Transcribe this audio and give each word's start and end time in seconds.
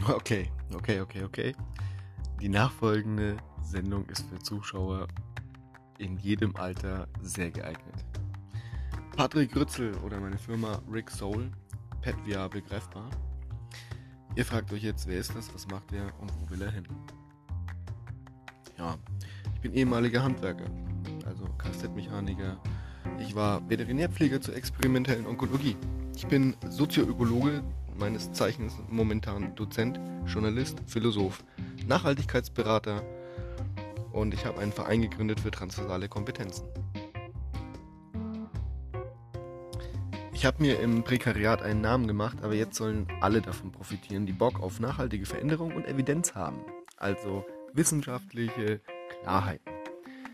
Okay, 0.08 0.50
okay, 0.74 1.00
okay, 1.00 1.22
okay. 1.24 1.54
Die 2.40 2.48
nachfolgende 2.48 3.36
Sendung 3.62 4.06
ist 4.06 4.26
für 4.28 4.38
Zuschauer 4.38 5.06
in 5.98 6.16
jedem 6.18 6.56
Alter 6.56 7.06
sehr 7.20 7.50
geeignet. 7.50 8.04
Patrick 9.16 9.54
Rützel 9.54 9.94
oder 9.98 10.18
meine 10.18 10.38
Firma 10.38 10.80
Rick 10.90 11.10
Soul, 11.10 11.50
Pet 12.00 12.16
VR 12.26 12.48
begreifbar. 12.48 13.10
Ihr 14.36 14.46
fragt 14.46 14.72
euch 14.72 14.82
jetzt, 14.82 15.06
wer 15.06 15.18
ist 15.18 15.34
das, 15.34 15.52
was 15.52 15.66
macht 15.68 15.92
er 15.92 16.06
und 16.20 16.32
wo 16.40 16.50
will 16.50 16.62
er 16.62 16.70
hin? 16.70 16.86
Ja, 18.78 18.96
ich 19.54 19.60
bin 19.60 19.74
ehemaliger 19.74 20.22
Handwerker, 20.22 20.70
also 21.26 21.44
Kfz-Mechaniker. 21.58 22.58
Ich 23.18 23.34
war 23.34 23.68
Veterinärpfleger 23.68 24.40
zur 24.40 24.56
experimentellen 24.56 25.26
Onkologie. 25.26 25.76
Ich 26.16 26.26
bin 26.26 26.56
Sozioökologe, 26.68 27.62
meines 28.00 28.32
Zeichens 28.32 28.74
momentan 28.88 29.54
Dozent, 29.54 30.00
Journalist, 30.26 30.78
Philosoph, 30.86 31.44
Nachhaltigkeitsberater 31.86 33.04
und 34.12 34.34
ich 34.34 34.44
habe 34.46 34.58
einen 34.58 34.72
Verein 34.72 35.02
gegründet 35.02 35.38
für 35.38 35.50
transversale 35.50 36.08
Kompetenzen. 36.08 36.64
Ich 40.32 40.46
habe 40.46 40.62
mir 40.62 40.80
im 40.80 41.04
Prekariat 41.04 41.62
einen 41.62 41.82
Namen 41.82 42.08
gemacht, 42.08 42.38
aber 42.42 42.54
jetzt 42.54 42.76
sollen 42.76 43.06
alle 43.20 43.42
davon 43.42 43.70
profitieren, 43.70 44.24
die 44.24 44.32
Bock 44.32 44.60
auf 44.60 44.80
nachhaltige 44.80 45.26
Veränderung 45.26 45.74
und 45.74 45.86
Evidenz 45.86 46.34
haben. 46.34 46.60
Also 46.96 47.44
wissenschaftliche 47.74 48.80
Klarheiten. 49.20 49.70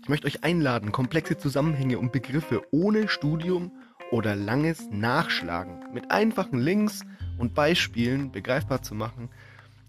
Ich 0.00 0.08
möchte 0.08 0.28
euch 0.28 0.44
einladen, 0.44 0.92
komplexe 0.92 1.36
Zusammenhänge 1.36 1.98
und 1.98 2.12
Begriffe 2.12 2.62
ohne 2.70 3.08
Studium 3.08 3.72
oder 4.12 4.36
langes 4.36 4.88
Nachschlagen 4.90 5.92
mit 5.92 6.12
einfachen 6.12 6.60
Links 6.60 7.04
und 7.38 7.54
Beispielen 7.54 8.30
begreifbar 8.32 8.82
zu 8.82 8.94
machen 8.94 9.30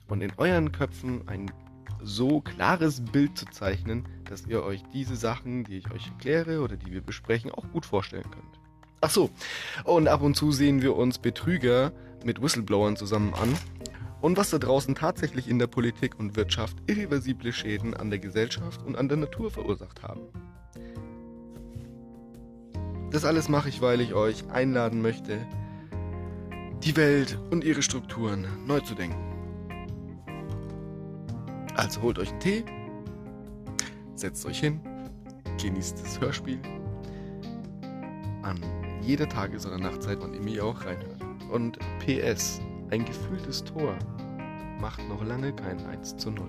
und 0.08 0.22
in 0.22 0.32
euren 0.38 0.72
Köpfen 0.72 1.28
ein 1.28 1.52
so 2.02 2.42
klares 2.42 3.04
Bild 3.04 3.38
zu 3.38 3.46
zeichnen, 3.48 4.08
dass 4.26 4.46
ihr 4.48 4.64
euch 4.64 4.84
diese 4.94 5.16
Sachen, 5.16 5.64
die 5.64 5.78
ich 5.78 5.92
euch 5.92 6.08
erkläre 6.08 6.62
oder 6.62 6.78
die 6.78 6.92
wir 6.92 7.02
besprechen, 7.02 7.52
auch 7.52 7.66
gut 7.74 7.86
vorstellen 7.86 8.30
könnt. 8.32 8.60
Ach 9.02 9.10
so, 9.10 9.30
und 9.84 10.08
ab 10.08 10.22
und 10.22 10.36
zu 10.36 10.52
sehen 10.52 10.82
wir 10.82 10.96
uns 10.96 11.20
Betrüger 11.20 11.92
mit 12.24 12.42
Whistleblowern 12.42 12.96
zusammen 12.96 13.34
an 13.34 13.58
und 14.22 14.38
was 14.38 14.50
da 14.50 14.58
draußen 14.58 14.96
tatsächlich 14.96 15.48
in 15.48 15.60
der 15.60 15.68
Politik 15.68 16.20
und 16.20 16.36
Wirtschaft 16.36 16.78
irreversible 16.88 17.54
Schäden 17.54 17.94
an 17.94 18.10
der 18.10 18.20
Gesellschaft 18.20 18.86
und 18.86 18.98
an 18.98 19.08
der 19.08 19.18
Natur 19.18 19.52
verursacht 19.52 20.04
haben. 20.04 20.22
Das 23.12 23.26
alles 23.26 23.50
mache 23.50 23.70
ich, 23.70 23.82
weil 23.82 24.02
ich 24.02 24.14
euch 24.14 24.50
einladen 24.52 25.02
möchte, 25.02 25.40
die 26.84 26.96
Welt 26.96 27.38
und 27.52 27.64
ihre 27.64 27.82
Strukturen 27.82 28.48
neu 28.66 28.80
zu 28.80 28.96
denken. 28.96 29.18
Also 31.76 32.02
holt 32.02 32.20
euch 32.20 32.30
einen 32.30 32.40
Tee, 32.40 32.64
setzt 34.16 34.46
euch 34.46 34.60
hin, 34.60 34.80
genießt 35.62 36.02
das 36.02 36.20
Hörspiel 36.20 36.60
an 38.44 38.60
jeder 39.02 39.28
Tages- 39.28 39.66
oder 39.66 39.78
Nachtzeit, 39.78 40.18
wann 40.22 40.34
ihr 40.34 40.42
mir 40.42 40.66
auch 40.66 40.86
reinhört. 40.86 41.22
Und 41.52 41.80
PS, 42.00 42.62
ein 42.92 43.06
gefühltes 43.06 43.64
Tor 43.64 43.98
macht 44.80 45.08
noch 45.08 45.24
lange 45.24 45.54
kein 45.54 45.80
1 45.86 46.18
zu 46.18 46.32
0. 46.32 46.48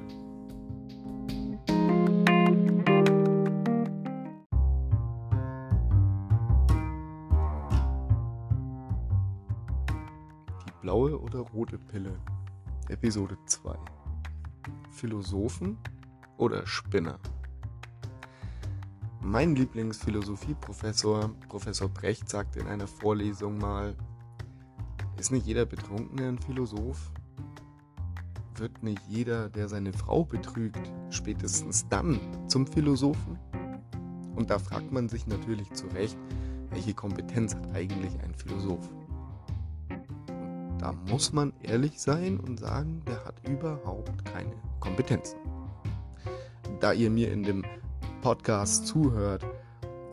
blaue 10.90 11.20
oder 11.20 11.38
rote 11.38 11.78
Pille. 11.78 12.18
Episode 12.88 13.38
2. 13.46 13.76
Philosophen 14.90 15.78
oder 16.36 16.66
Spinner? 16.66 17.20
Mein 19.20 19.54
Lieblingsphilosophieprofessor, 19.54 21.30
Professor 21.48 21.88
Brecht, 21.88 22.28
sagte 22.28 22.58
in 22.58 22.66
einer 22.66 22.88
Vorlesung 22.88 23.58
mal, 23.58 23.94
ist 25.16 25.30
nicht 25.30 25.46
jeder 25.46 25.64
Betrunkene 25.64 26.26
ein 26.26 26.38
Philosoph? 26.38 27.12
Wird 28.56 28.82
nicht 28.82 29.02
jeder, 29.06 29.48
der 29.48 29.68
seine 29.68 29.92
Frau 29.92 30.24
betrügt, 30.24 30.90
spätestens 31.10 31.86
dann 31.88 32.18
zum 32.48 32.66
Philosophen? 32.66 33.38
Und 34.34 34.50
da 34.50 34.58
fragt 34.58 34.90
man 34.90 35.08
sich 35.08 35.28
natürlich 35.28 35.72
zu 35.72 35.86
Recht, 35.86 36.18
welche 36.70 36.94
Kompetenz 36.94 37.54
hat 37.54 37.76
eigentlich 37.76 38.18
ein 38.24 38.34
Philosoph? 38.34 38.90
Da 40.80 40.94
muss 41.10 41.34
man 41.34 41.52
ehrlich 41.62 42.00
sein 42.00 42.40
und 42.40 42.58
sagen, 42.58 43.02
der 43.06 43.22
hat 43.26 43.46
überhaupt 43.46 44.24
keine 44.24 44.54
Kompetenzen. 44.80 45.38
Da 46.80 46.94
ihr 46.94 47.10
mir 47.10 47.30
in 47.30 47.42
dem 47.42 47.66
Podcast 48.22 48.86
zuhört, 48.86 49.44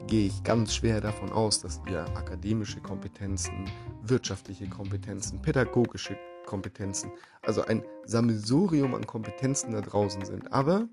gehe 0.08 0.28
ich 0.28 0.44
ganz 0.44 0.76
schwer 0.76 1.00
davon 1.00 1.32
aus, 1.32 1.62
dass 1.62 1.80
ihr 1.90 2.02
akademische 2.18 2.82
Kompetenzen, 2.82 3.64
wirtschaftliche 4.02 4.68
Kompetenzen, 4.68 5.42
pädagogische 5.42 6.18
Kompetenzen, 6.46 7.12
also 7.44 7.64
ein 7.64 7.82
Sammelsurium 8.04 8.94
an 8.94 9.08
Kompetenzen 9.08 9.72
da 9.72 9.80
draußen 9.80 10.26
sind. 10.26 10.52
Aber 10.52 10.90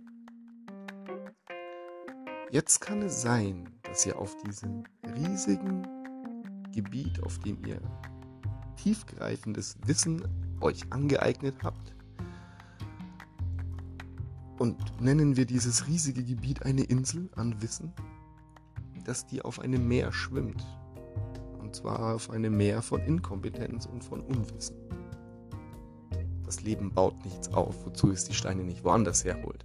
jetzt 2.52 2.80
kann 2.80 3.02
es 3.02 3.22
sein, 3.22 3.68
dass 3.82 4.06
ihr 4.06 4.16
auf 4.16 4.36
diesem 4.36 4.84
riesigen 5.16 5.84
Gebiet, 6.72 7.20
auf 7.24 7.40
dem 7.40 7.58
ihr 7.66 7.80
tiefgreifendes 8.76 9.76
Wissen 9.86 10.26
euch 10.60 10.92
angeeignet 10.92 11.56
habt, 11.62 11.94
und 14.58 15.00
nennen 15.00 15.36
wir 15.36 15.46
dieses 15.46 15.88
riesige 15.88 16.22
Gebiet 16.22 16.62
eine 16.62 16.84
Insel 16.84 17.28
an 17.34 17.60
Wissen, 17.60 17.92
dass 19.04 19.26
die 19.26 19.42
auf 19.42 19.60
einem 19.60 19.88
Meer 19.88 20.12
schwimmt. 20.12 20.64
Und 21.60 21.74
zwar 21.74 22.14
auf 22.14 22.30
einem 22.30 22.56
Meer 22.56 22.80
von 22.82 23.00
Inkompetenz 23.00 23.86
und 23.86 24.04
von 24.04 24.20
Unwissen. 24.20 24.76
Das 26.44 26.62
Leben 26.62 26.92
baut 26.92 27.24
nichts 27.24 27.52
auf, 27.52 27.84
wozu 27.84 28.10
es 28.10 28.24
die 28.24 28.34
Steine 28.34 28.62
nicht 28.62 28.84
woanders 28.84 29.24
herholt. 29.24 29.64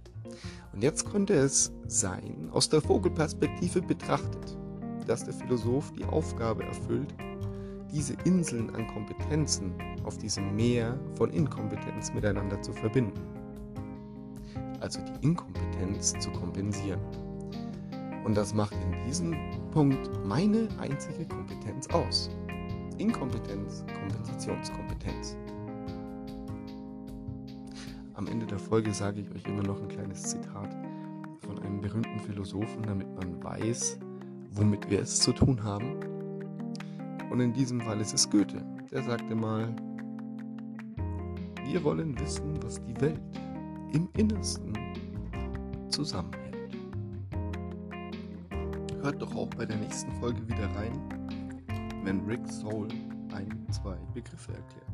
Und 0.72 0.82
jetzt 0.82 1.08
könnte 1.10 1.34
es 1.34 1.72
sein, 1.86 2.48
aus 2.50 2.68
der 2.68 2.80
Vogelperspektive 2.80 3.82
betrachtet, 3.82 4.58
dass 5.06 5.24
der 5.24 5.34
Philosoph 5.34 5.92
die 5.92 6.04
Aufgabe 6.04 6.64
erfüllt, 6.64 7.14
diese 7.92 8.14
Inseln 8.24 8.74
an 8.74 8.86
Kompetenzen 8.86 9.72
auf 10.04 10.18
diesem 10.18 10.54
Meer 10.56 10.98
von 11.14 11.30
Inkompetenz 11.30 12.12
miteinander 12.12 12.60
zu 12.62 12.72
verbinden 12.72 13.20
also 14.80 15.00
die 15.00 15.26
Inkompetenz, 15.26 16.14
zu 16.18 16.30
kompensieren. 16.30 17.00
Und 18.24 18.36
das 18.36 18.54
macht 18.54 18.74
in 18.74 19.04
diesem 19.06 19.34
Punkt 19.70 20.10
meine 20.26 20.68
einzige 20.78 21.26
Kompetenz 21.26 21.88
aus. 21.88 22.30
Inkompetenz, 22.98 23.84
Kompensationskompetenz. 23.98 25.36
Am 28.14 28.26
Ende 28.26 28.46
der 28.46 28.58
Folge 28.58 28.92
sage 28.92 29.20
ich 29.20 29.30
euch 29.30 29.46
immer 29.46 29.62
noch 29.62 29.80
ein 29.80 29.88
kleines 29.88 30.22
Zitat 30.22 30.76
von 31.40 31.58
einem 31.60 31.80
berühmten 31.80 32.20
Philosophen, 32.20 32.82
damit 32.82 33.08
man 33.16 33.42
weiß, 33.42 33.98
womit 34.52 34.90
wir 34.90 35.00
es 35.00 35.20
zu 35.20 35.32
tun 35.32 35.62
haben. 35.62 36.09
Und 37.30 37.38
in 37.38 37.52
diesem 37.52 37.80
Fall 37.80 38.00
ist 38.00 38.12
es 38.12 38.28
Goethe. 38.28 38.60
Der 38.90 39.04
sagte 39.04 39.36
mal, 39.36 39.74
wir 41.64 41.82
wollen 41.84 42.18
wissen, 42.18 42.60
was 42.62 42.84
die 42.84 43.00
Welt 43.00 43.20
im 43.92 44.08
Innersten 44.16 44.72
zusammenhält. 45.88 46.76
Hört 49.00 49.22
doch 49.22 49.34
auch 49.36 49.48
bei 49.50 49.64
der 49.64 49.76
nächsten 49.76 50.10
Folge 50.16 50.46
wieder 50.48 50.66
rein, 50.74 50.92
wenn 52.02 52.20
Rick 52.26 52.46
Soul 52.48 52.88
ein, 53.32 53.66
zwei 53.70 53.96
Begriffe 54.12 54.52
erklärt. 54.52 54.86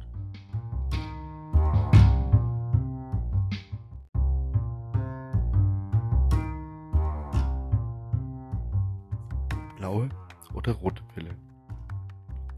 Blaue 9.78 10.10
oder 10.54 10.72
rote 10.72 11.02
Pille? 11.14 11.34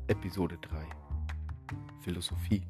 Episode 0.09 0.57
3 0.63 0.87
Philosophie 2.01 2.63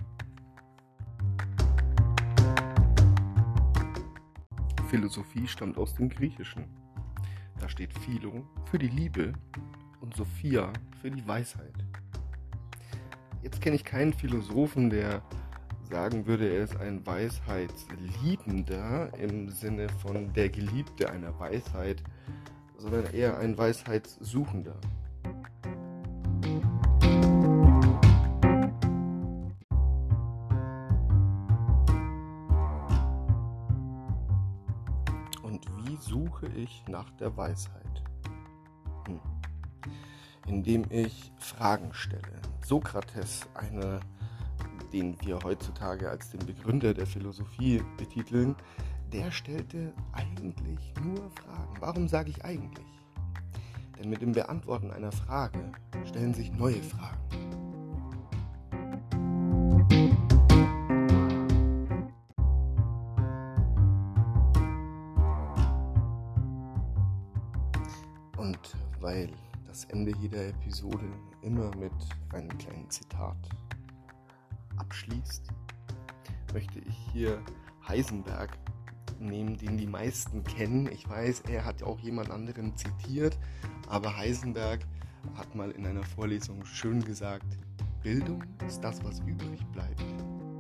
Philosophie 4.89 5.47
stammt 5.47 5.79
aus 5.79 5.95
dem 5.95 6.09
Griechischen. 6.09 6.65
Da 7.61 7.69
steht 7.69 7.97
Philo 8.01 8.45
für 8.69 8.81
die 8.81 8.89
Liebe 8.89 9.35
und 10.01 10.17
Sophia 10.17 10.73
für 11.01 11.13
die 11.13 11.25
Weisheit. 11.29 11.75
Jetzt 13.45 13.61
kenne 13.61 13.77
ich 13.77 13.85
keinen 13.85 14.13
Philosophen, 14.13 14.91
der 14.91 15.23
sagen 15.89 16.27
würde, 16.27 16.49
er 16.49 16.65
ist 16.65 16.77
ein 16.77 17.07
Weisheitsliebender 17.07 19.17
im 19.17 19.49
Sinne 19.51 19.89
von 20.03 20.33
der 20.33 20.49
Geliebte 20.49 21.09
einer 21.09 21.39
Weisheit, 21.39 22.03
sondern 22.79 23.15
eher 23.15 23.39
ein 23.39 23.57
Weisheitssuchender. 23.57 24.75
Ich 36.47 36.85
nach 36.89 37.11
der 37.13 37.37
Weisheit? 37.37 38.03
Hm. 39.07 39.21
Indem 40.47 40.85
ich 40.91 41.33
Fragen 41.39 41.93
stelle. 41.93 42.41
Sokrates, 42.65 43.47
einer, 43.55 44.01
den 44.93 45.21
wir 45.23 45.39
heutzutage 45.43 46.09
als 46.09 46.31
den 46.31 46.45
Begründer 46.47 46.95
der 46.95 47.07
Philosophie 47.07 47.83
betiteln, 47.97 48.57
der 49.13 49.31
stellte 49.31 49.93
eigentlich 50.13 50.93
nur 51.03 51.31
Fragen. 51.31 51.77
Warum 51.81 52.09
sage 52.09 52.31
ich 52.31 52.45
eigentlich? 52.45 52.87
Denn 53.99 54.11
mit 54.11 54.21
dem 54.23 54.33
Beantworten 54.33 54.91
einer 54.91 55.13
Frage 55.13 55.73
stellen 56.07 56.35
sich 56.35 56.53
neue 56.53 56.83
Fragen. 56.83 57.18
Und 68.39 68.59
weil 69.01 69.29
das 69.67 69.85
Ende 69.87 70.13
jeder 70.21 70.47
Episode 70.47 71.05
immer 71.43 71.75
mit 71.77 71.93
einem 72.33 72.57
kleinen 72.57 72.89
Zitat 72.89 73.37
abschließt, 74.77 75.49
möchte 76.53 76.79
ich 76.79 76.97
hier 77.13 77.43
Heisenberg 77.87 78.57
nehmen, 79.19 79.57
den 79.57 79.77
die 79.77 79.87
meisten 79.87 80.45
kennen. 80.45 80.89
Ich 80.93 81.09
weiß, 81.09 81.43
er 81.49 81.65
hat 81.65 81.83
auch 81.83 81.99
jemand 81.99 82.31
anderen 82.31 82.77
zitiert, 82.77 83.37
aber 83.89 84.17
Heisenberg 84.17 84.87
hat 85.35 85.55
mal 85.55 85.73
in 85.73 85.85
einer 85.87 86.05
Vorlesung 86.05 86.65
schön 86.65 87.05
gesagt, 87.05 87.59
Bildung 88.03 88.45
ist 88.67 88.81
das, 88.81 89.03
was 89.05 89.19
übrig 89.21 89.67
bleibt, 89.73 90.05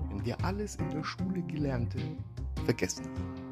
wenn 0.08 0.24
wir 0.24 0.44
alles 0.44 0.76
in 0.76 0.90
der 0.90 1.04
Schule 1.04 1.42
Gelernte 1.42 2.00
vergessen 2.64 3.06
haben. 3.06 3.47